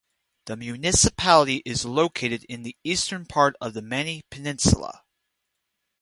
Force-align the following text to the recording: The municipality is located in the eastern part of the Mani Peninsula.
The 0.45 0.57
municipality 0.57 1.61
is 1.63 1.85
located 1.85 2.43
in 2.49 2.63
the 2.63 2.75
eastern 2.83 3.27
part 3.27 3.55
of 3.61 3.75
the 3.75 3.83
Mani 3.83 4.23
Peninsula. 4.31 5.03